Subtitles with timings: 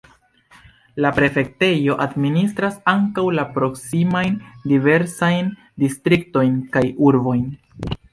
[1.03, 4.39] La prefektejo administras ankaŭ la proksimajn
[4.71, 5.53] diversajn
[5.85, 7.45] distriktojn kaj urbojn.